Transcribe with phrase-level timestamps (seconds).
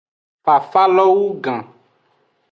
[0.45, 1.59] Fafalo wugan.